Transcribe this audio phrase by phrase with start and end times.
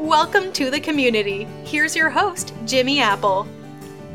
[0.00, 1.44] Welcome to the community.
[1.62, 3.46] Here's your host, Jimmy Apple.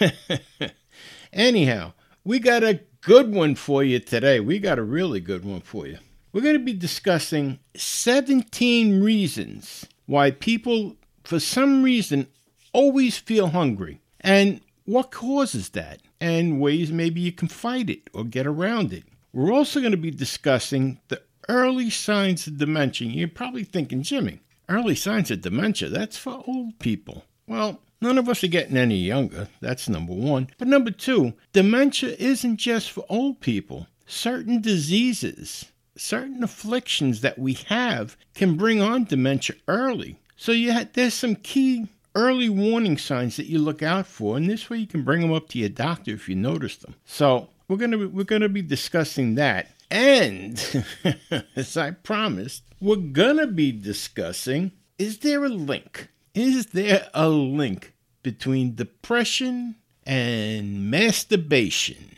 [1.34, 1.92] anyhow,
[2.24, 4.40] we got a good one for you today.
[4.40, 5.98] We got a really good one for you.
[6.38, 10.94] We're going to be discussing 17 reasons why people,
[11.24, 12.28] for some reason,
[12.72, 18.22] always feel hungry and what causes that and ways maybe you can fight it or
[18.22, 19.02] get around it.
[19.32, 23.08] We're also going to be discussing the early signs of dementia.
[23.08, 27.24] You're probably thinking, Jimmy, early signs of dementia, that's for old people.
[27.48, 29.48] Well, none of us are getting any younger.
[29.60, 30.50] That's number one.
[30.56, 33.88] But number two, dementia isn't just for old people.
[34.06, 40.16] Certain diseases certain afflictions that we have can bring on dementia early.
[40.36, 44.68] So you there's some key early warning signs that you look out for, and this
[44.70, 46.94] way you can bring them up to your doctor if you notice them.
[47.04, 50.84] So we're gonna be, we're gonna be discussing that, and
[51.56, 56.08] as I promised, we're gonna be discussing: is there a link?
[56.34, 62.17] Is there a link between depression and masturbation?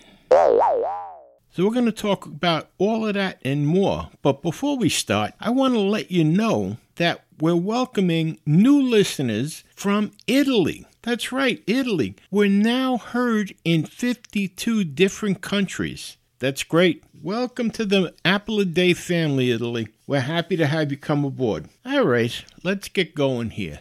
[1.53, 4.11] So we're going to talk about all of that and more.
[4.23, 9.65] But before we start, I want to let you know that we're welcoming new listeners
[9.75, 10.87] from Italy.
[11.03, 12.15] That's right, Italy.
[12.31, 16.19] We're now heard in 52 different countries.
[16.39, 17.03] That's great.
[17.21, 19.89] Welcome to the Apple a Day family, Italy.
[20.07, 21.69] We're happy to have you come aboard.
[21.85, 23.81] All right, let's get going here.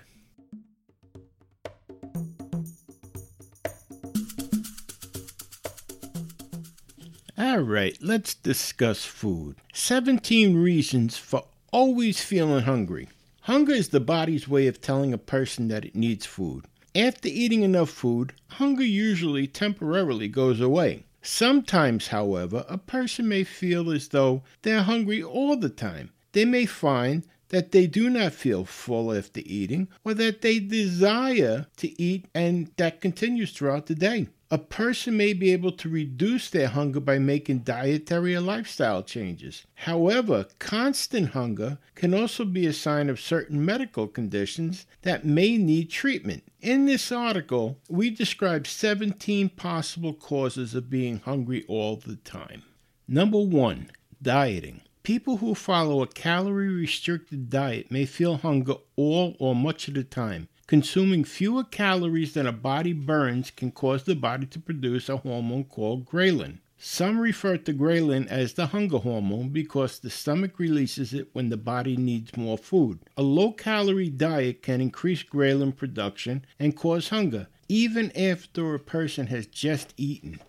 [7.40, 9.56] All right, let's discuss food.
[9.74, 13.08] 17 reasons for always feeling hungry.
[13.44, 16.66] Hunger is the body's way of telling a person that it needs food.
[16.94, 21.06] After eating enough food, hunger usually temporarily goes away.
[21.22, 26.10] Sometimes, however, a person may feel as though they're hungry all the time.
[26.34, 31.68] They may find that they do not feel full after eating, or that they desire
[31.78, 34.28] to eat and that continues throughout the day.
[34.52, 39.68] A person may be able to reduce their hunger by making dietary or lifestyle changes.
[39.76, 45.92] However, constant hunger can also be a sign of certain medical conditions that may need
[45.92, 46.46] treatment.
[46.62, 52.64] In this article, we describe 17 possible causes of being hungry all the time.
[53.08, 54.81] Number one, dieting.
[55.04, 60.04] People who follow a calorie restricted diet may feel hunger all or much of the
[60.04, 60.50] time.
[60.69, 65.63] Consuming fewer calories than a body burns can cause the body to produce a hormone
[65.63, 66.59] called ghrelin.
[66.78, 71.57] Some refer to ghrelin as the hunger hormone because the stomach releases it when the
[71.57, 73.00] body needs more food.
[73.18, 79.25] A low calorie diet can increase ghrelin production and cause hunger, even after a person
[79.25, 80.40] has just eaten.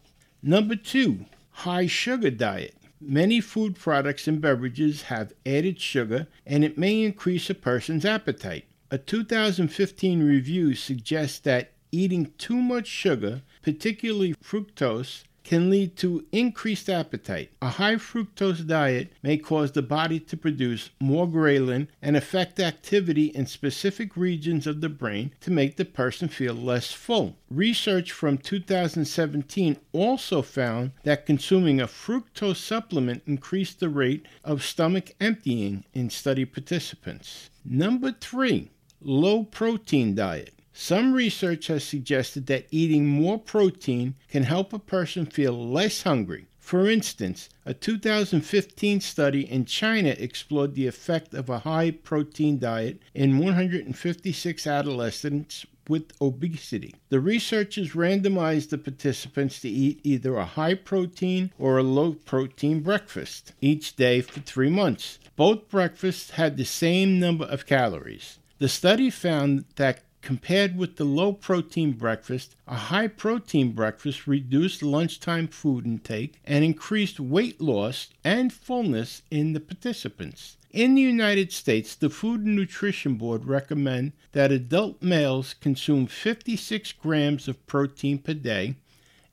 [0.43, 2.75] Number two, high sugar diet.
[3.01, 8.67] Many food products and beverages have added sugar, and it may increase a person's appetite.
[8.93, 16.91] A 2015 review suggests that eating too much sugar, particularly fructose, can lead to increased
[16.91, 17.53] appetite.
[17.63, 23.27] A high fructose diet may cause the body to produce more ghrelin and affect activity
[23.27, 27.37] in specific regions of the brain to make the person feel less full.
[27.49, 35.13] Research from 2017 also found that consuming a fructose supplement increased the rate of stomach
[35.21, 37.51] emptying in study participants.
[37.65, 38.71] Number three,
[39.03, 40.55] low protein diet.
[40.73, 46.47] Some research has suggested that eating more protein can help a person feel less hungry.
[46.59, 53.03] For instance, a 2015 study in China explored the effect of a high protein diet
[53.15, 56.95] in 156 adolescents with obesity.
[57.09, 62.81] The researchers randomized the participants to eat either a high protein or a low protein
[62.81, 65.19] breakfast each day for three months.
[65.35, 68.39] Both breakfasts had the same number of calories.
[68.61, 74.83] The study found that Compared with the low protein breakfast, a high protein breakfast reduced
[74.83, 80.59] lunchtime food intake and increased weight loss and fullness in the participants.
[80.71, 86.93] In the United States, the Food and Nutrition Board recommend that adult males consume 56
[86.93, 88.77] grams of protein per day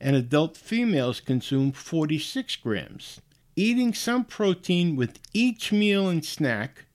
[0.00, 3.20] and adult females consume 46 grams.
[3.56, 6.86] Eating some protein with each meal and snack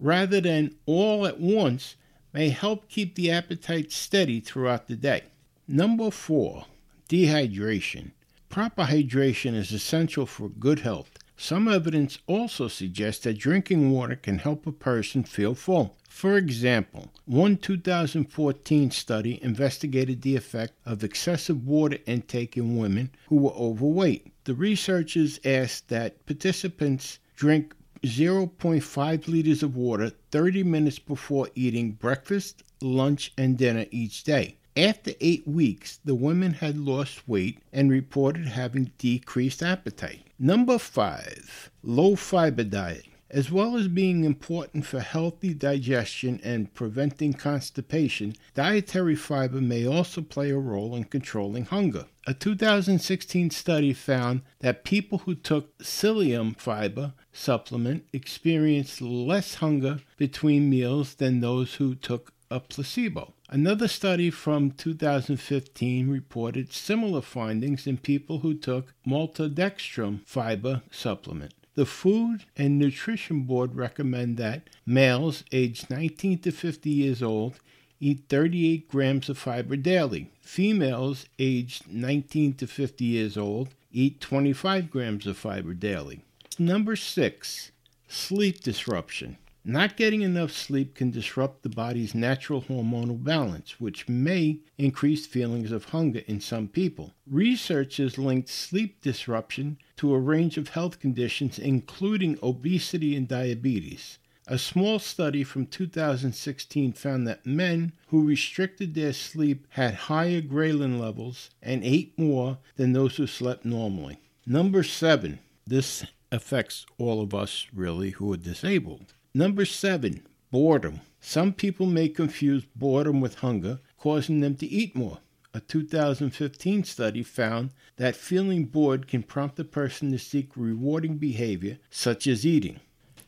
[0.00, 1.96] rather than all at once
[2.32, 5.22] may help keep the appetite steady throughout the day.
[5.68, 6.66] Number four,
[7.08, 8.12] dehydration.
[8.48, 11.10] Proper hydration is essential for good health.
[11.36, 15.96] Some evidence also suggests that drinking water can help a person feel full.
[16.08, 23.36] For example, one 2014 study investigated the effect of excessive water intake in women who
[23.36, 24.32] were overweight.
[24.44, 32.62] The researchers asked that participants drink 0.5 liters of water 30 minutes before eating breakfast,
[32.80, 34.56] lunch, and dinner each day.
[34.76, 40.22] After eight weeks, the women had lost weight and reported having decreased appetite.
[40.38, 43.04] Number five, low fiber diet.
[43.32, 50.20] As well as being important for healthy digestion and preventing constipation, dietary fiber may also
[50.20, 52.06] play a role in controlling hunger.
[52.26, 60.68] A 2016 study found that people who took psyllium fiber supplement experienced less hunger between
[60.68, 63.34] meals than those who took a placebo.
[63.48, 71.54] Another study from 2015 reported similar findings in people who took maltodextrin fiber supplement.
[71.80, 77.58] The Food and Nutrition Board recommend that males aged 19 to 50 years old
[77.98, 80.30] eat 38 grams of fiber daily.
[80.42, 86.20] Females aged 19 to 50 years old eat 25 grams of fiber daily.
[86.58, 87.72] Number 6.
[88.08, 89.38] Sleep disruption.
[89.64, 95.70] Not getting enough sleep can disrupt the body's natural hormonal balance, which may increase feelings
[95.70, 97.12] of hunger in some people.
[97.26, 104.18] Research has linked sleep disruption to a range of health conditions, including obesity and diabetes.
[104.46, 110.98] A small study from 2016 found that men who restricted their sleep had higher ghrelin
[110.98, 114.20] levels and ate more than those who slept normally.
[114.46, 119.12] Number seven, this affects all of us really who are disabled.
[119.32, 121.02] Number seven, boredom.
[121.20, 125.18] Some people may confuse boredom with hunger, causing them to eat more.
[125.54, 131.78] A 2015 study found that feeling bored can prompt a person to seek rewarding behavior,
[131.90, 132.80] such as eating.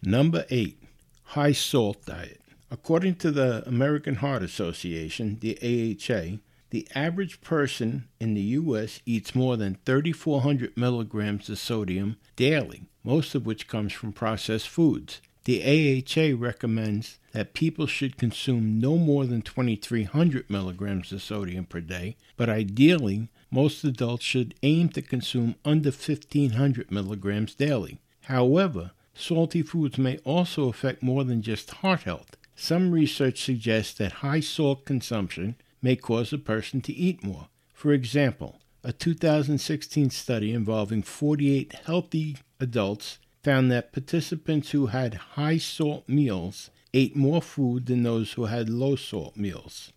[0.02, 0.82] Number eight,
[1.22, 2.40] high salt diet.
[2.68, 6.38] According to the American Heart Association, the AHA,
[6.70, 9.00] the average person in the U.S.
[9.06, 15.20] eats more than 3,400 milligrams of sodium daily, most of which comes from processed foods.
[15.44, 21.80] The AHA recommends that people should consume no more than 2,300 milligrams of sodium per
[21.80, 27.98] day, but ideally, most adults should aim to consume under 1,500 milligrams daily.
[28.22, 32.36] However, salty foods may also affect more than just heart health.
[32.54, 37.48] Some research suggests that high salt consumption may cause a person to eat more.
[37.74, 45.58] For example, a 2016 study involving 48 healthy adults found that participants who had high
[45.58, 49.92] salt meals ate more food than those who had low salt meals.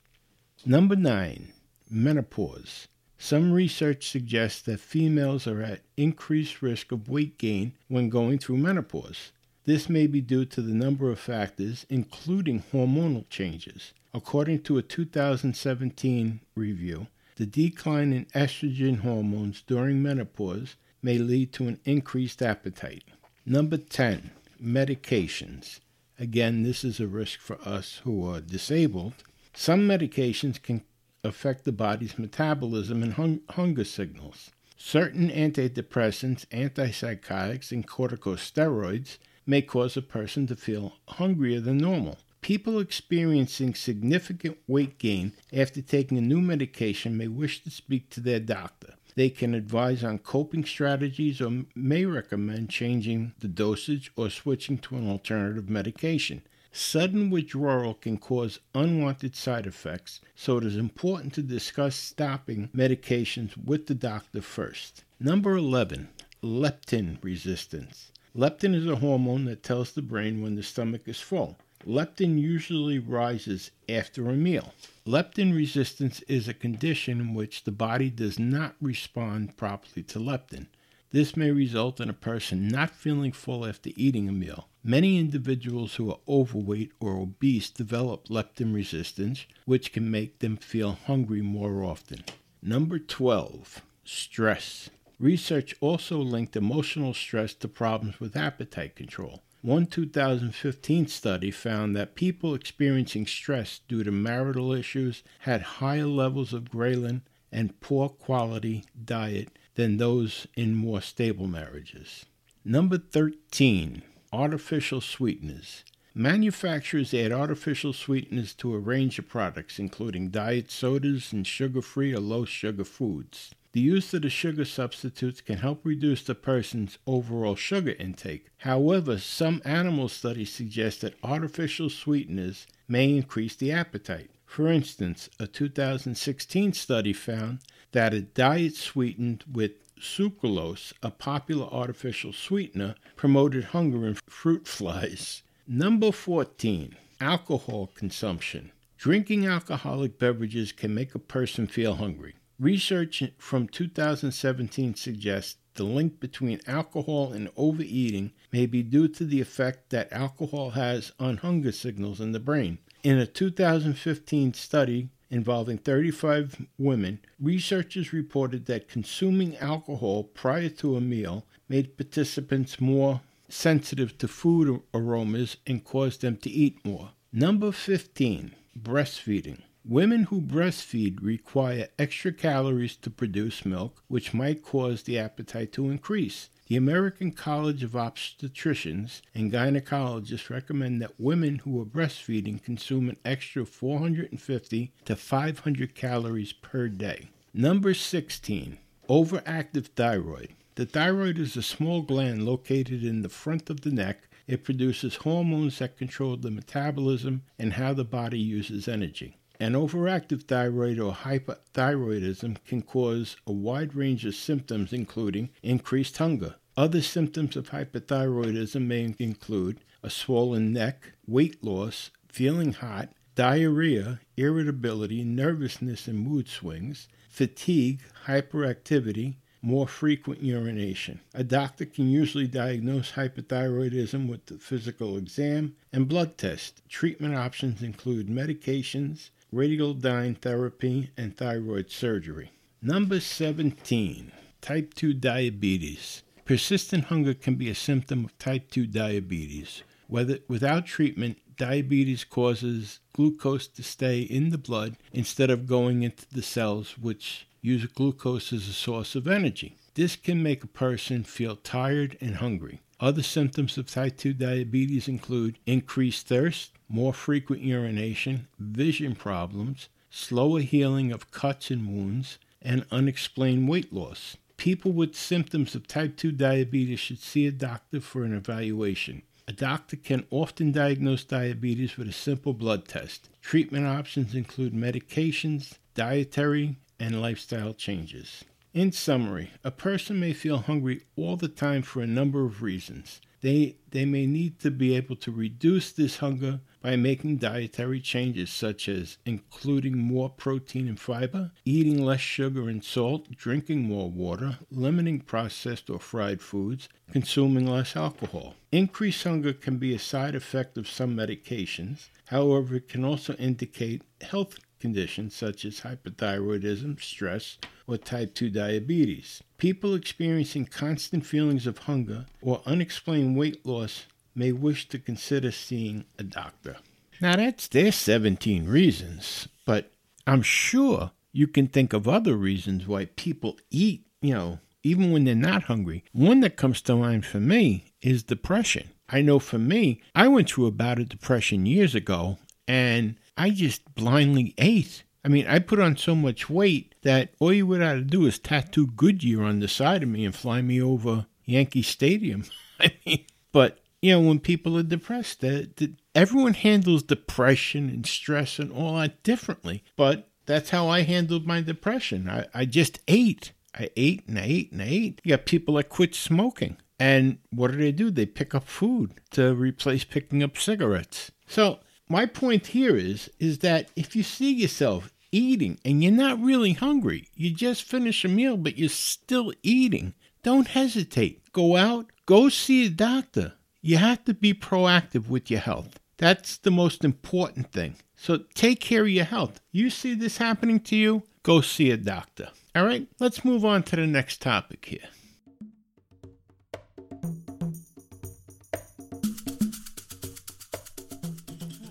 [0.65, 1.53] Number nine,
[1.89, 2.87] menopause.
[3.17, 8.57] Some research suggests that females are at increased risk of weight gain when going through
[8.57, 9.31] menopause.
[9.65, 13.93] This may be due to the number of factors, including hormonal changes.
[14.13, 21.67] According to a 2017 review, the decline in estrogen hormones during menopause may lead to
[21.67, 23.03] an increased appetite.
[23.47, 25.79] Number 10, medications.
[26.17, 29.13] Again, this is a risk for us who are disabled.
[29.53, 30.83] Some medications can
[31.23, 34.49] affect the body's metabolism and hung- hunger signals.
[34.77, 42.17] Certain antidepressants, antipsychotics, and corticosteroids may cause a person to feel hungrier than normal.
[42.41, 48.19] People experiencing significant weight gain after taking a new medication may wish to speak to
[48.19, 48.95] their doctor.
[49.15, 54.97] They can advise on coping strategies or may recommend changing the dosage or switching to
[54.97, 56.41] an alternative medication.
[56.73, 63.55] Sudden withdrawal can cause unwanted side effects, so it is important to discuss stopping medications
[63.55, 65.05] with the doctor first.
[65.17, 66.09] Number 11,
[66.43, 68.11] leptin resistance.
[68.35, 71.57] Leptin is a hormone that tells the brain when the stomach is full.
[71.85, 74.73] Leptin usually rises after a meal.
[75.05, 80.65] Leptin resistance is a condition in which the body does not respond properly to leptin.
[81.11, 84.67] This may result in a person not feeling full after eating a meal.
[84.83, 90.97] Many individuals who are overweight or obese develop leptin resistance, which can make them feel
[91.05, 92.23] hungry more often.
[92.63, 94.89] Number 12, stress.
[95.19, 99.43] Research also linked emotional stress to problems with appetite control.
[99.65, 106.53] One 2015 study found that people experiencing stress due to marital issues had higher levels
[106.53, 112.27] of ghrelin and poor quality diet than those in more stable marriages.
[112.63, 115.83] Number 13, artificial sweeteners.
[116.13, 122.13] Manufacturers add artificial sweeteners to a range of products, including diet sodas and sugar free
[122.13, 123.55] or low sugar foods.
[123.75, 128.47] The use of the sugar substitutes can help reduce the person's overall sugar intake.
[128.59, 134.29] However, some animal studies suggest that artificial sweeteners may increase the appetite.
[134.45, 137.59] For instance, a 2016 study found
[137.91, 145.43] that a diet sweetened with sucralose, a popular artificial sweetener, promoted hunger in fruit flies.
[145.67, 146.95] Number 14.
[147.19, 148.71] Alcohol consumption.
[148.97, 152.35] Drinking alcoholic beverages can make a person feel hungry.
[152.59, 159.41] Research from 2017 suggests the link between alcohol and overeating may be due to the
[159.41, 162.77] effect that alcohol has on hunger signals in the brain.
[163.03, 171.01] In a 2015 study involving 35 women, researchers reported that consuming alcohol prior to a
[171.01, 173.19] meal made participants more
[173.49, 177.11] sensitive to food aromas and caused them to eat more.
[177.33, 179.61] Number 15, breastfeeding.
[179.87, 185.91] Women who breastfeed require extra calories to produce milk, which might cause the appetite to
[185.91, 186.49] increase.
[186.65, 193.17] The American College of Obstetricians and Gynecologists recommend that women who are breastfeeding consume an
[193.23, 197.29] extra 450 to 500 calories per day.
[197.53, 198.79] Number 16.
[199.07, 200.55] Overactive thyroid.
[200.73, 204.29] The thyroid is a small gland located in the front of the neck.
[204.47, 209.37] It produces hormones that control the metabolism and how the body uses energy.
[209.59, 216.55] An overactive thyroid or hypothyroidism can cause a wide range of symptoms, including increased hunger.
[216.75, 225.23] Other symptoms of hypothyroidism may include a swollen neck, weight loss, feeling hot, diarrhea, irritability,
[225.23, 231.21] nervousness and mood swings, fatigue, hyperactivity, more frequent urination.
[231.33, 236.81] A doctor can usually diagnose hypothyroidism with the physical exam and blood test.
[236.87, 242.51] Treatment options include medications, radioiodine therapy, and thyroid surgery.
[242.81, 246.23] Number 17, type 2 diabetes.
[246.43, 249.83] Persistent hunger can be a symptom of type 2 diabetes.
[250.07, 256.25] Whether without treatment, diabetes causes glucose to stay in the blood instead of going into
[256.31, 259.77] the cells which use glucose as a source of energy.
[259.95, 262.81] This can make a person feel tired and hungry.
[262.99, 270.61] Other symptoms of type 2 diabetes include increased thirst, more frequent urination, vision problems, slower
[270.61, 274.37] healing of cuts and wounds, and unexplained weight loss.
[274.57, 279.21] People with symptoms of type 2 diabetes should see a doctor for an evaluation.
[279.47, 283.29] A doctor can often diagnose diabetes with a simple blood test.
[283.41, 288.43] Treatment options include medications, dietary, and lifestyle changes.
[288.73, 293.21] In summary, a person may feel hungry all the time for a number of reasons.
[293.41, 298.51] They, they may need to be able to reduce this hunger by making dietary changes
[298.51, 304.59] such as including more protein and fiber, eating less sugar and salt, drinking more water,
[304.69, 308.53] limiting processed or fried foods, consuming less alcohol.
[308.71, 312.09] Increased hunger can be a side effect of some medications.
[312.25, 319.41] However, it can also indicate health conditions such as hypothyroidism, stress, or type 2 diabetes.
[319.57, 326.05] People experiencing constant feelings of hunger or unexplained weight loss may wish to consider seeing
[326.19, 326.77] a doctor.
[327.21, 329.91] Now, that's their 17 reasons, but
[330.27, 335.23] I'm sure you can think of other reasons why people eat, you know, even when
[335.23, 336.03] they're not hungry.
[336.11, 338.89] One that comes to mind for me is depression.
[339.09, 342.37] I know for me, I went through a bout of depression years ago,
[342.67, 345.03] and I just blindly ate.
[345.23, 348.25] I mean, I put on so much weight that all you would have to do
[348.25, 352.45] is tattoo Goodyear on the side of me and fly me over Yankee Stadium.
[352.79, 358.05] I mean, but you know, when people are depressed, the, the, everyone handles depression and
[358.05, 359.83] stress and all that differently.
[359.97, 362.29] But that's how I handled my depression.
[362.29, 363.51] I, I just ate.
[363.73, 365.21] I ate and I ate and I ate.
[365.23, 366.77] You got people that quit smoking.
[366.99, 368.11] And what do they do?
[368.11, 371.31] They pick up food to replace picking up cigarettes.
[371.47, 376.39] So my point here is is that if you see yourself eating and you're not
[376.39, 381.51] really hungry, you just finish a meal but you're still eating, don't hesitate.
[381.53, 383.53] Go out, go see a doctor.
[383.87, 385.99] You have to be proactive with your health.
[386.17, 387.97] That's the most important thing.
[388.15, 389.61] So take care of your health.
[389.71, 392.49] You see this happening to you, go see a doctor.
[392.75, 395.07] All right, let's move on to the next topic here.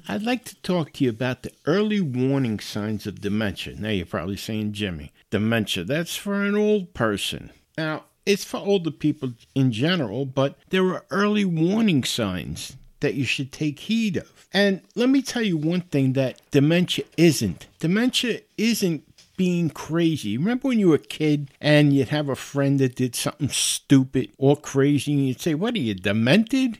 [0.08, 3.76] I'd like to talk to you about the early warning signs of dementia.
[3.76, 7.52] Now you're probably saying, Jimmy, dementia, that's for an old person.
[7.78, 13.24] Now, it's for older people in general, but there are early warning signs that you
[13.24, 14.48] should take heed of.
[14.52, 17.66] And let me tell you one thing that dementia isn't.
[17.80, 19.04] Dementia isn't
[19.36, 20.38] being crazy.
[20.38, 24.30] Remember when you were a kid and you'd have a friend that did something stupid
[24.38, 26.78] or crazy and you'd say, What are you, demented?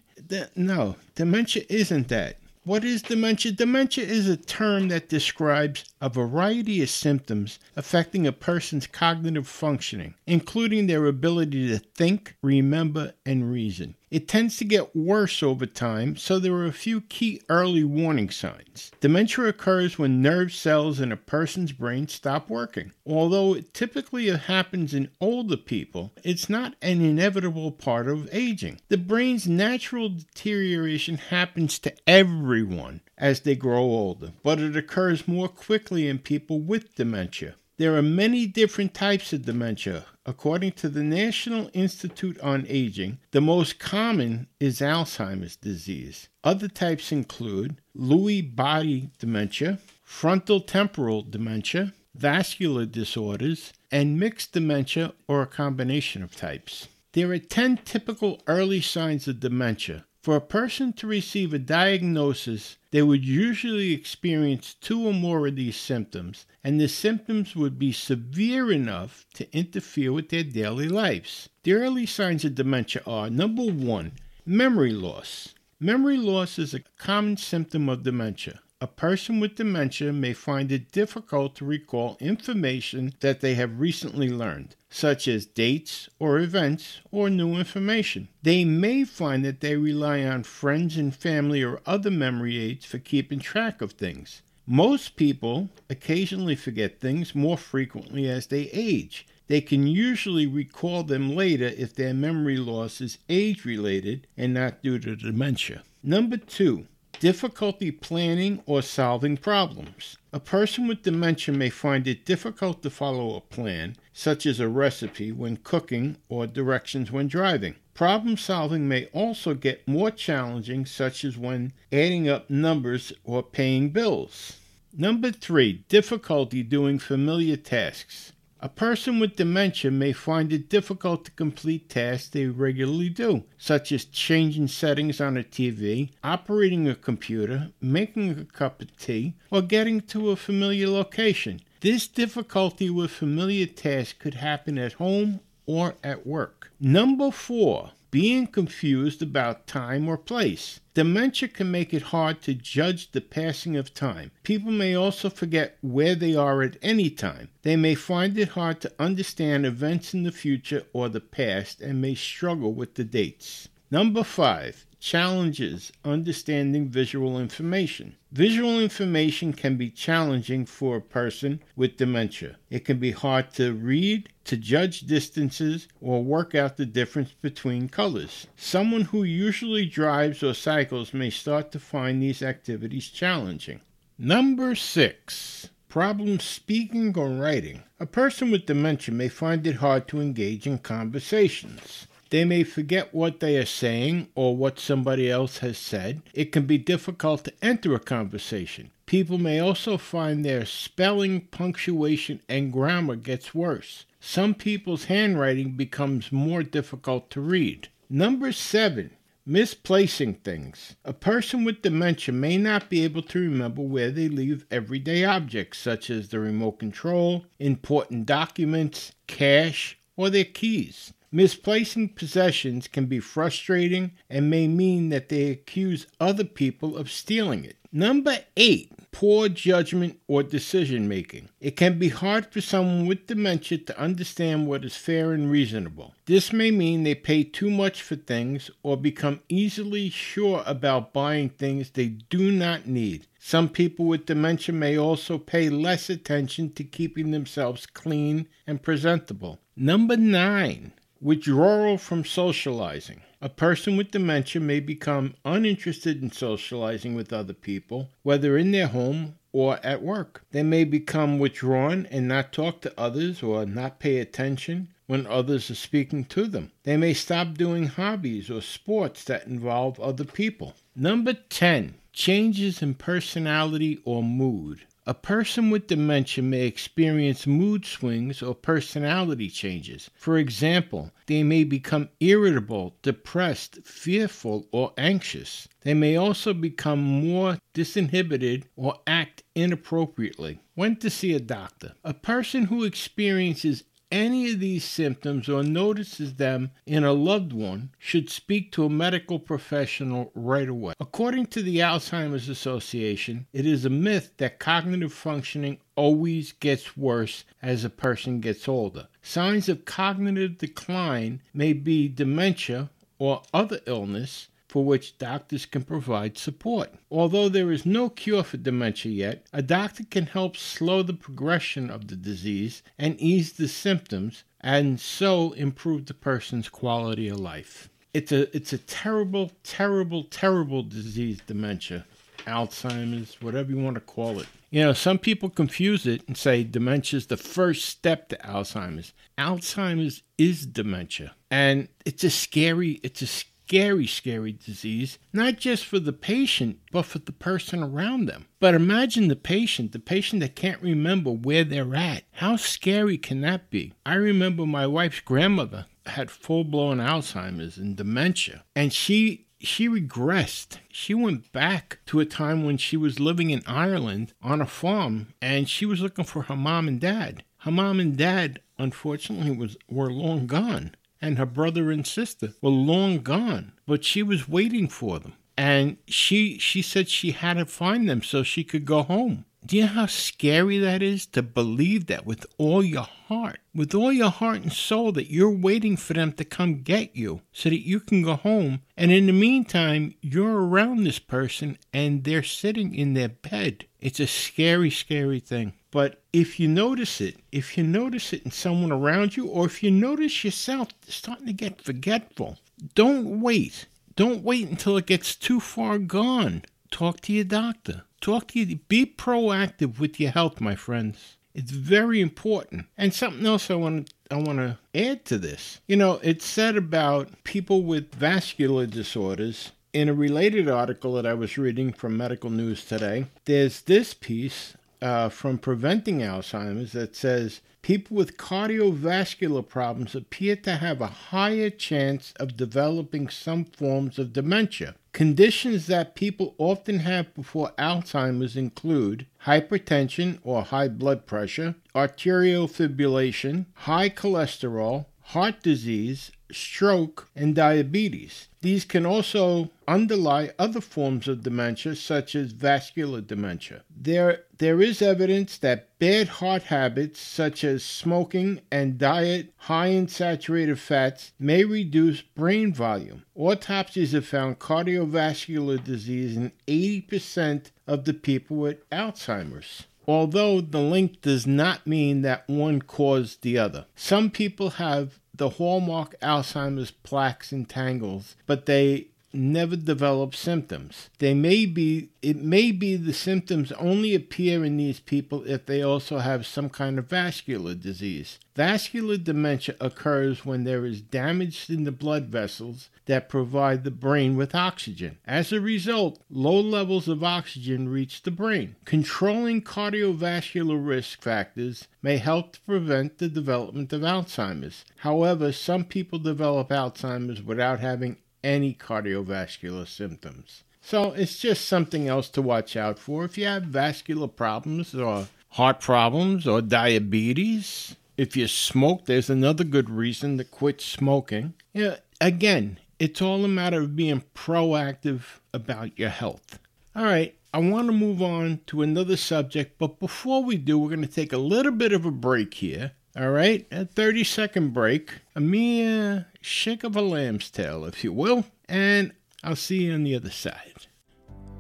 [0.57, 2.39] No, dementia isn't that.
[2.65, 3.53] What is dementia?
[3.53, 10.13] Dementia is a term that describes a variety of symptoms affecting a person's cognitive functioning,
[10.27, 13.95] including their ability to think, remember, and reason.
[14.11, 18.29] It tends to get worse over time, so there are a few key early warning
[18.29, 18.93] signs.
[19.01, 22.93] Dementia occurs when nerve cells in a person's brain stop working.
[23.07, 28.79] Although it typically happens in older people, it's not an inevitable part of aging.
[28.89, 35.49] The brain's natural deterioration happens to everyone as they grow older, but it occurs more
[35.49, 37.55] quickly in people with dementia.
[37.77, 40.05] There are many different types of dementia.
[40.27, 46.29] According to the National Institute on Aging, the most common is Alzheimer's disease.
[46.45, 55.43] Other types include Lewy body dementia, frontal temporal dementia, vascular disorders, and mixed dementia or
[55.43, 56.89] a combination of types.
[57.13, 60.05] There are 10 typical early signs of dementia.
[60.25, 65.57] For a person to receive a diagnosis, they would usually experience two or more of
[65.57, 71.51] these symptoms, and the symptoms would be severe enough to interfere with their daily lives.
[71.65, 74.13] The early signs of dementia are number one,
[74.47, 75.53] memory loss.
[75.79, 78.61] Memory loss is a common symptom of dementia.
[78.85, 84.29] A person with dementia may find it difficult to recall information that they have recently
[84.29, 88.29] learned, such as dates or events or new information.
[88.43, 92.99] They may find that they rely on friends and family or other memory aids for
[92.99, 94.43] keeping track of things.
[94.67, 99.27] Most people occasionally forget things more frequently as they age.
[99.47, 104.83] They can usually recall them later if their memory loss is age related and not
[104.83, 105.85] due to dementia.
[106.03, 106.87] Number two,
[107.25, 110.19] difficulty planning or solving problems.
[110.35, 114.69] A person with dementia may find it difficult to follow a plan, such as a
[114.69, 117.77] recipe when cooking or directions when driving.
[117.95, 123.89] Problem solving may also get more challenging, such as when adding up numbers or paying
[123.89, 124.59] bills.
[124.93, 128.34] Number three, difficulty doing familiar tasks.
[128.65, 133.93] A person with dementia may find it difficult to complete tasks they regularly do, such
[133.93, 139.61] as changing settings on a TV, operating a computer, making a cup of tea, or
[139.61, 141.61] getting to a familiar location.
[141.81, 146.71] This difficulty with familiar tasks could happen at home or at work.
[146.81, 150.79] Number four, being confused about time or place.
[150.95, 154.31] Dementia can make it hard to judge the passing of time.
[154.45, 157.49] People may also forget where they are at any time.
[157.63, 162.01] They may find it hard to understand events in the future or the past and
[162.01, 163.69] may struggle with the dates.
[163.91, 168.17] Number five, challenges understanding visual information.
[168.33, 172.57] Visual information can be challenging for a person with dementia.
[172.71, 177.91] It can be hard to read, to judge distances, or work out the difference between
[177.91, 178.47] colors.
[178.57, 183.83] Someone who usually drives or cycles may start to find these activities challenging.
[184.17, 185.69] Number six.
[185.91, 187.83] Problems speaking or writing.
[188.01, 192.07] A person with dementia may find it hard to engage in conversations.
[192.35, 196.21] They may forget what they are saying or what somebody else has said.
[196.33, 198.91] It can be difficult to enter a conversation.
[199.07, 204.05] People may also find their spelling, punctuation, and grammar gets worse.
[204.19, 207.87] Some people's handwriting becomes more difficult to read.
[208.11, 209.13] Number seven,
[209.47, 210.97] misplacing things.
[211.05, 215.79] A person with dementia may not be able to remember where they leave everyday objects
[215.79, 221.13] such as the remote control, important documents, cash, or their keys.
[221.37, 227.65] Misplacing possessions can be frustrating and may mean that they accuse other people of stealing
[227.65, 227.77] it.
[227.91, 231.49] Number eight, poor judgment or decision making.
[231.61, 236.15] It can be hard for someone with dementia to understand what is fair and reasonable.
[236.27, 241.49] This may mean they pay too much for things or become easily sure about buying
[241.49, 243.27] things they do not need.
[243.41, 249.59] Some people with dementia may also pay less attention to keeping themselves clean and presentable.
[249.77, 250.93] Number nine,
[251.25, 253.23] withdrawal from socializing.
[253.41, 258.89] A person with dementia may become uninterested in socializing with other people, whether in their
[258.89, 260.45] home or at work.
[260.51, 265.71] They may become withdrawn and not talk to others or not pay attention when others
[265.71, 266.73] are speaking to them.
[266.83, 270.75] They may stop doing hobbies or sports that involve other people.
[270.95, 274.83] Number 10 changes in personality or mood.
[275.07, 280.09] A person with dementia may experience mood swings or personality changes.
[280.15, 285.69] For example, they may become irritable, depressed, fearful, or anxious.
[285.83, 290.61] They may also become more disinhibited or act inappropriately.
[290.75, 291.93] When to see a doctor?
[292.03, 293.85] A person who experiences
[294.15, 298.89] any of these symptoms or notices them in a loved one should speak to a
[298.89, 300.95] medical professional right away.
[301.01, 307.43] According to the Alzheimer's Association, it is a myth that cognitive functioning always gets worse
[307.61, 309.09] as a person gets older.
[309.21, 316.37] Signs of cognitive decline may be dementia or other illness for which doctors can provide
[316.37, 316.91] support.
[317.09, 321.91] Although there is no cure for dementia yet, a doctor can help slow the progression
[321.91, 327.89] of the disease and ease the symptoms and so improve the person's quality of life.
[328.13, 332.05] It's a it's a terrible, terrible, terrible disease, dementia.
[332.45, 334.49] Alzheimer's, whatever you want to call it.
[334.71, 339.13] You know, some people confuse it and say dementia is the first step to Alzheimer's.
[339.39, 343.27] Alzheimer's is dementia, and it's a scary, it's a
[343.67, 348.47] scary, scary disease, not just for the patient, but for the person around them.
[348.61, 352.25] But imagine the patient, the patient that can't remember where they're at.
[352.33, 353.95] How scary can that be?
[354.05, 360.77] I remember my wife's grandmother had full blown Alzheimer's and dementia, and she she regressed.
[360.91, 365.29] She went back to a time when she was living in Ireland on a farm
[365.41, 367.45] and she was looking for her mom and dad.
[367.59, 372.71] Her mom and dad unfortunately was were long gone and her brother and sister were
[372.71, 375.35] long gone, but she was waiting for them.
[375.57, 379.45] And she she said she had to find them so she could go home.
[379.67, 383.95] Do you know how scary that is to believe that with all your heart, with
[383.95, 387.71] all your heart and soul, that you're waiting for them to come get you so
[387.71, 388.83] that you can go home?
[388.95, 393.87] And in the meantime, you're around this person and they're sitting in their bed.
[394.01, 395.73] It's a scary, scary thing.
[395.95, 399.81] But if you notice it, if you notice it in someone around you, or if
[399.81, 402.59] you notice yourself starting to get forgetful,
[402.97, 403.87] don't wait.
[404.17, 406.65] Don't wait until it gets too far gone.
[406.91, 408.03] Talk to your doctor.
[408.21, 408.81] Talk to you.
[408.89, 411.37] Be proactive with your health, my friends.
[411.55, 412.87] It's very important.
[412.99, 415.81] And something else I want I want to add to this.
[415.87, 421.35] You know, it's said about people with vascular disorders in a related article that I
[421.35, 423.27] was reading from Medical News today.
[423.45, 430.77] There's this piece uh, from Preventing Alzheimer's that says people with cardiovascular problems appear to
[430.77, 434.95] have a higher chance of developing some forms of dementia.
[435.13, 443.67] Conditions that people often have before Alzheimer's include hypertension or high blood pressure, arterial fibrillation,
[443.75, 448.49] high cholesterol, heart disease, stroke, and diabetes.
[448.61, 453.83] These can also underlie other forms of dementia, such as vascular dementia.
[453.95, 460.09] There, there is evidence that bad heart habits, such as smoking and diet high in
[460.09, 463.25] saturated fats, may reduce brain volume.
[463.35, 471.23] Autopsies have found cardiovascular disease in 80% of the people with Alzheimer's although the link
[471.23, 473.87] does not mean that one caused the other.
[473.97, 481.11] Some people have the hallmark Alzheimer's plaques and tangles, but they never develop symptoms.
[481.19, 485.83] They may be it may be the symptoms only appear in these people if they
[485.83, 488.39] also have some kind of vascular disease.
[488.55, 494.37] Vascular dementia occurs when there is damage in the blood vessels that provide the brain
[494.37, 495.19] with oxygen.
[495.27, 498.77] As a result, low levels of oxygen reach the brain.
[498.85, 504.85] Controlling cardiovascular risk factors may help to prevent the development of Alzheimer's.
[504.99, 510.63] However, some people develop Alzheimer's without having any cardiovascular symptoms.
[510.81, 513.25] So it's just something else to watch out for.
[513.25, 519.65] If you have vascular problems or heart problems or diabetes, if you smoke, there's another
[519.65, 521.55] good reason to quit smoking.
[521.73, 526.59] You know, again, it's all a matter of being proactive about your health.
[526.95, 530.91] All right, I want to move on to another subject, but before we do, we're
[530.91, 532.93] going to take a little bit of a break here.
[533.17, 538.13] All right, a 30 second break, a mere shake of a lamb's tail, if you
[538.13, 539.13] will, and
[539.45, 540.89] I'll see you on the other side.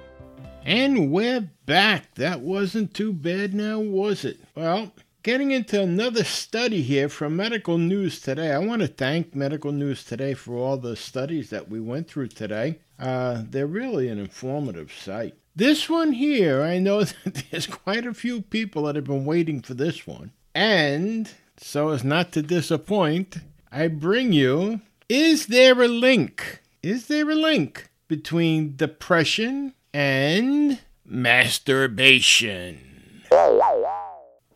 [0.65, 2.15] And we're back.
[2.17, 4.39] That wasn't too bad now, was it?
[4.55, 8.53] Well, Getting into another study here from Medical News Today.
[8.53, 12.29] I want to thank Medical News Today for all the studies that we went through
[12.29, 12.79] today.
[12.99, 15.35] Uh, they're really an informative site.
[15.55, 19.61] This one here, I know that there's quite a few people that have been waiting
[19.61, 20.33] for this one.
[20.55, 24.81] And so as not to disappoint, I bring you
[25.11, 26.63] Is there a link?
[26.83, 32.81] Is there a link between depression and masturbation?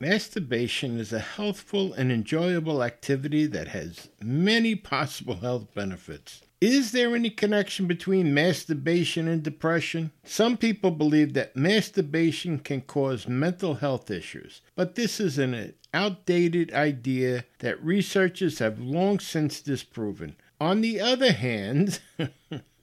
[0.04, 6.42] Masturbation is a healthful and enjoyable activity that has many possible health benefits.
[6.60, 10.12] Is there any connection between masturbation and depression?
[10.22, 16.74] Some people believe that masturbation can cause mental health issues, but this is an outdated
[16.74, 20.36] idea that researchers have long since disproven.
[20.60, 22.00] On the other hand,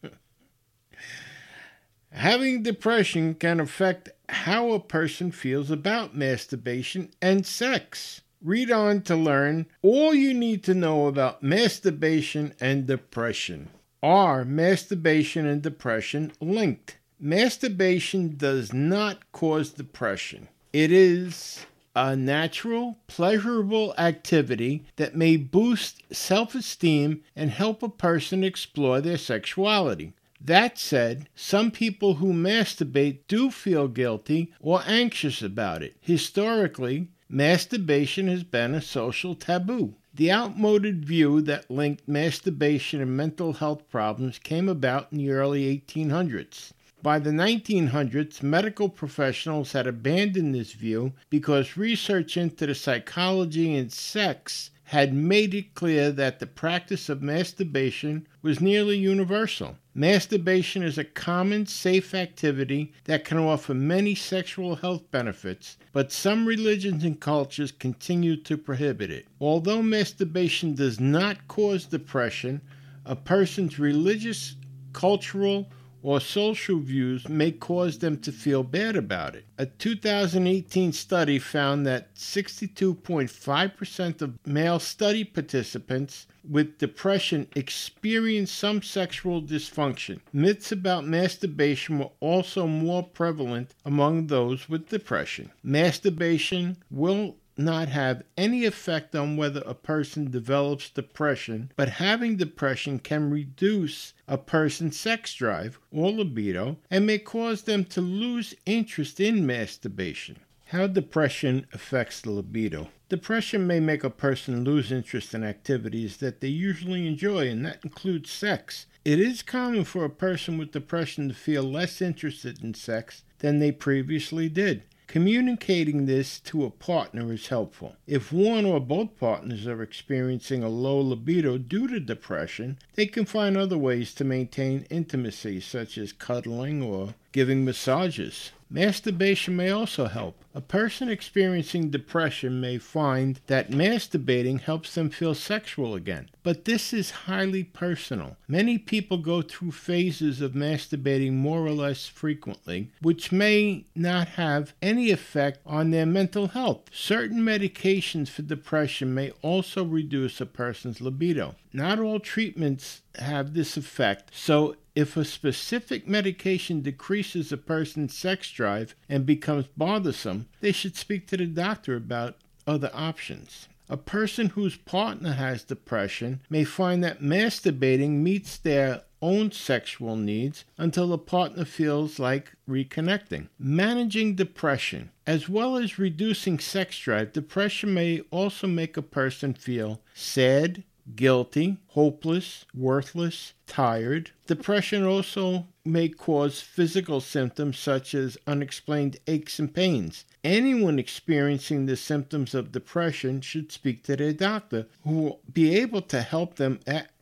[2.22, 8.22] having depression can affect how a person feels about masturbation and sex.
[8.44, 13.70] Read on to learn all you need to know about masturbation and depression.
[14.04, 17.00] Are masturbation and depression linked?
[17.20, 20.48] Masturbation does not cause depression.
[20.72, 28.44] It is a natural, pleasurable activity that may boost self esteem and help a person
[28.44, 30.14] explore their sexuality.
[30.44, 35.96] That said, some people who masturbate do feel guilty or anxious about it.
[36.02, 39.94] Historically, masturbation has been a social taboo.
[40.16, 45.78] The outmoded view that linked masturbation and mental health problems came about in the early
[45.78, 46.72] 1800s.
[47.04, 53.92] By the 1900s, medical professionals had abandoned this view because research into the psychology and
[53.92, 59.78] sex had made it clear that the practice of masturbation was nearly universal.
[59.94, 66.48] Masturbation is a common, safe activity that can offer many sexual health benefits, but some
[66.48, 69.28] religions and cultures continue to prohibit it.
[69.42, 72.62] Although masturbation does not cause depression,
[73.06, 74.56] a person's religious,
[74.94, 75.70] cultural,
[76.04, 79.46] or social views may cause them to feel bad about it.
[79.58, 89.42] A 2018 study found that 62.5% of male study participants with depression experienced some sexual
[89.42, 90.20] dysfunction.
[90.34, 95.52] Myths about masturbation were also more prevalent among those with depression.
[95.64, 103.00] Masturbation will not have any effect on whether a person develops depression, but having depression
[103.00, 109.20] can reduce a person's sex drive or libido and may cause them to lose interest
[109.20, 110.40] in masturbation.
[110.68, 112.88] How depression affects the libido.
[113.10, 117.84] Depression may make a person lose interest in activities that they usually enjoy, and that
[117.84, 118.86] includes sex.
[119.04, 123.60] It is common for a person with depression to feel less interested in sex than
[123.60, 124.84] they previously did.
[125.12, 127.98] Communicating this to a partner is helpful.
[128.08, 133.26] If one or both partners are experiencing a low libido due to depression, they can
[133.26, 138.52] find other ways to maintain intimacy, such as cuddling or giving massages.
[138.74, 140.46] Masturbation may also help.
[140.54, 146.94] A person experiencing depression may find that masturbating helps them feel sexual again, but this
[146.94, 148.38] is highly personal.
[148.48, 154.74] Many people go through phases of masturbating more or less frequently, which may not have
[154.82, 156.84] any effect on their mental health.
[156.92, 161.56] Certain medications for depression may also reduce a person's libido.
[161.74, 168.52] Not all treatments have this effect, so if a specific medication decreases a person's sex
[168.52, 173.68] drive and becomes bothersome, they should speak to the doctor about other options.
[173.90, 180.66] A person whose partner has depression may find that masturbating meets their own sexual needs
[180.78, 183.50] until the partner feels like reconnecting.
[183.60, 185.12] Managing depression.
[185.28, 190.84] As well as reducing sex drive, depression may also make a person feel sad,
[191.16, 194.32] guilty, hopeless, worthless, tired.
[194.48, 200.26] Depression also may cause physical symptoms such as unexplained aches and pains.
[200.44, 206.02] Anyone experiencing the symptoms of depression should speak to their doctor, who will be able
[206.04, 206.80] to help them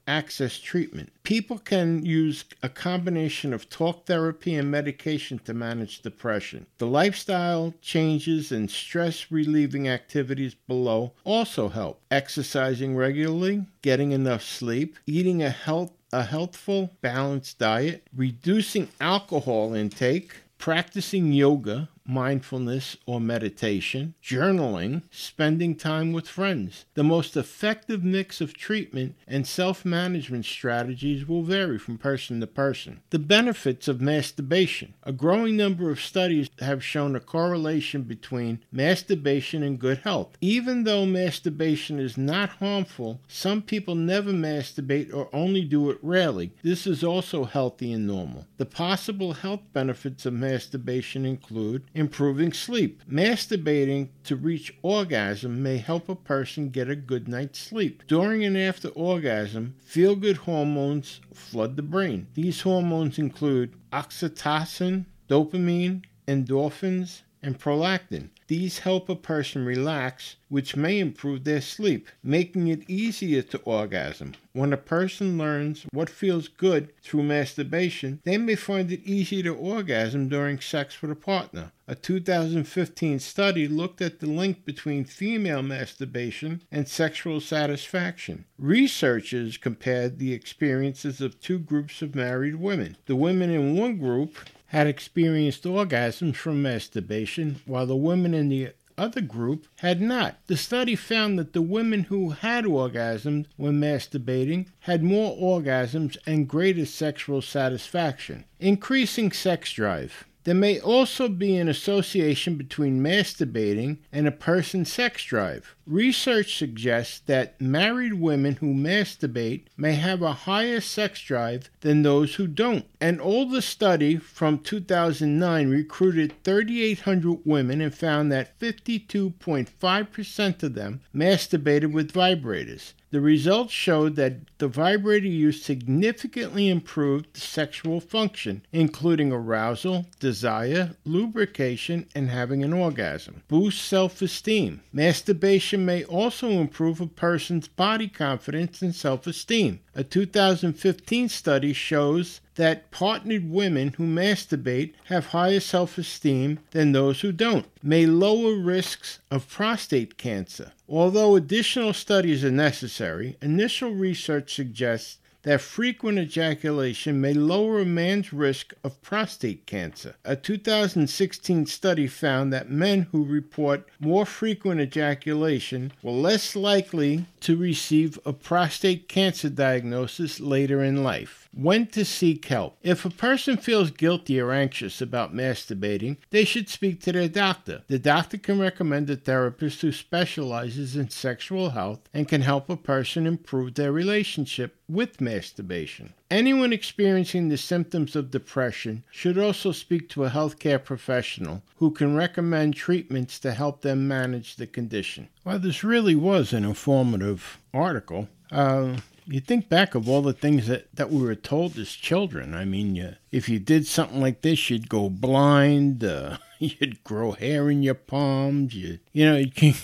[0.07, 1.11] access treatment.
[1.29, 6.65] People can use a combination of talk therapy and medication to manage depression.
[6.79, 12.01] The lifestyle changes and stress relieving activities below also help.
[12.09, 20.33] Exercising regularly, getting enough sleep, eating a health a healthful, balanced diet, reducing alcohol intake,
[20.57, 26.85] practicing yoga, mindfulness or meditation, journaling, spending time with friends.
[26.95, 32.47] The most effective mix of treatment and self management strategies will vary from person to
[32.47, 33.01] person.
[33.11, 34.93] The benefits of masturbation.
[35.03, 40.37] A growing number of studies have shown a correlation between masturbation and good health.
[40.41, 46.51] Even though masturbation is not harmful, some people never masturbate or only do it rarely.
[46.63, 48.47] This is also healthy and normal.
[48.57, 53.03] The possible health benefits of masturbation include improving sleep.
[53.11, 58.03] Masturbating to reach orgasm may help a person get a good night's sleep.
[58.07, 62.27] During and after orgasm, feel good hormones flood the brain.
[62.35, 68.29] These hormones include oxytocin, dopamine, endorphins, and prolactin.
[68.49, 74.33] These help a person relax, which may improve their sleep, making it easier to orgasm.
[74.53, 79.53] When a person learns what feels good through masturbation, they may find it easier to
[79.55, 81.73] orgasm during sex with a partner.
[81.87, 88.45] A 2015 study looked at the link between female masturbation and sexual satisfaction.
[88.57, 92.97] Researchers compared the experiences of two groups of married women.
[93.05, 94.37] The women in one group
[94.69, 100.37] had experienced orgasms from masturbation, while the women in the other group had not.
[100.47, 106.47] The study found that the women who had orgasms when masturbating had more orgasms and
[106.47, 108.45] greater sexual satisfaction.
[108.59, 110.25] Increasing sex drive.
[110.45, 115.75] There may also be an association between masturbating and a person's sex drive.
[115.85, 122.35] Research suggests that married women who masturbate may have a higher sex drive than those
[122.35, 122.85] who don't.
[123.01, 131.91] An older study from 2009 recruited 3,800 women and found that 52.5% of them masturbated
[131.91, 132.93] with vibrators.
[133.11, 142.07] The results showed that the vibrator use significantly improved sexual function, including arousal, desire, lubrication,
[142.13, 143.41] and having an orgasm.
[143.47, 144.81] Boost self esteem.
[144.93, 149.79] Masturbation may also improve a person's body confidence and self esteem.
[149.99, 157.19] A 2015 study shows that partnered women who masturbate have higher self esteem than those
[157.19, 160.71] who don't, may lower risks of prostate cancer.
[160.87, 168.33] Although additional studies are necessary, initial research suggests that frequent ejaculation may lower a man's
[168.33, 170.15] risk of prostate cancer.
[170.25, 177.55] A 2016 study found that men who report more frequent ejaculation were less likely to
[177.55, 181.38] receive a prostate cancer diagnosis later in life.
[181.51, 182.77] When to seek help.
[182.81, 187.83] If a person feels guilty or anxious about masturbating, they should speak to their doctor.
[187.87, 192.77] The doctor can recommend a therapist who specializes in sexual health and can help a
[192.77, 196.13] person improve their relationship with masturbation.
[196.31, 202.15] Anyone experiencing the symptoms of depression should also speak to a healthcare professional who can
[202.15, 205.29] recommend treatments to help them manage the condition.
[205.43, 208.29] Well, this really was an informative article.
[208.51, 208.97] Uh,
[209.29, 212.53] you think back of all the things that, that we were told as children.
[212.53, 216.03] I mean, you, if you did something like this, you'd go blind.
[216.03, 218.75] Uh, you'd grow hair in your palms.
[218.75, 219.73] You, you know, you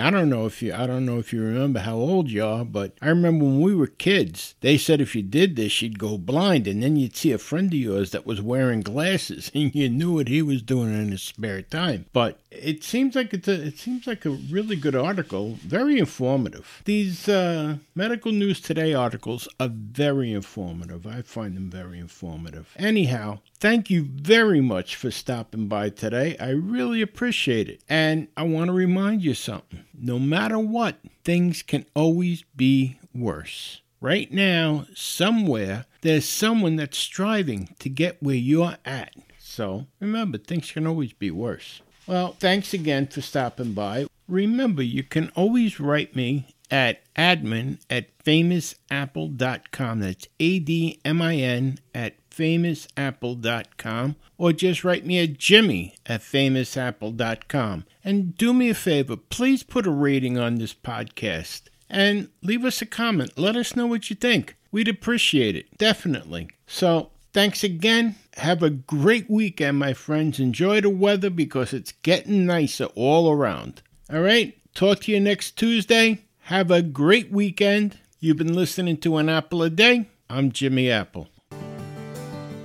[0.00, 2.64] I don't know if you I don't know if you remember how old you are,
[2.64, 6.18] but I remember when we were kids, they said if you did this, you'd go
[6.18, 9.88] blind, and then you'd see a friend of yours that was wearing glasses, and you
[9.88, 12.06] knew what he was doing in his spare time.
[12.12, 16.82] But it seems like it's a it seems like a really good article, very informative.
[16.84, 21.06] These uh, medical news today articles are very informative.
[21.06, 22.72] I find them very informative.
[22.76, 26.36] Anyhow, thank you very much for stopping by today.
[26.38, 29.84] I really appreciate it, and I want to remind you something.
[29.94, 33.80] No matter what, things can always be worse.
[34.00, 39.14] Right now, somewhere, there's someone that's striving to get where you're at.
[39.38, 41.80] So remember, things can always be worse.
[42.06, 44.06] Well, thanks again for stopping by.
[44.28, 50.00] Remember, you can always write me at admin at famousapple.com.
[50.00, 54.16] That's A D M I N at famousapple.com.
[54.38, 57.84] Or just write me at jimmy at famousapple.com.
[58.04, 61.62] And do me a favor, please put a rating on this podcast.
[61.88, 63.38] and leave us a comment.
[63.38, 64.56] Let us know what you think.
[64.72, 66.50] We'd appreciate it, definitely.
[66.66, 68.16] So, thanks again.
[68.38, 70.40] Have a great weekend, my friends.
[70.40, 73.82] Enjoy the weather because it's getting nicer all around.
[74.10, 76.22] All right, talk to you next Tuesday.
[76.44, 77.98] Have a great weekend.
[78.20, 80.06] You've been listening to An Apple a Day.
[80.30, 81.28] I'm Jimmy Apple.